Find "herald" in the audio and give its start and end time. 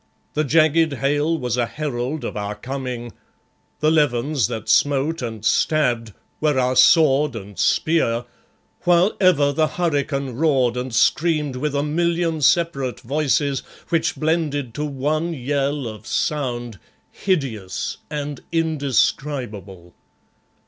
1.67-2.23